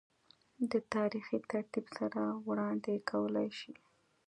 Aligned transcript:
دَ 0.71 0.73
تاريخي 0.95 1.37
ترتيب 1.51 1.85
سره 1.97 2.21
وړاند 2.47 2.83
ې 2.93 2.97
کولے 3.09 3.47
شي 3.59 3.73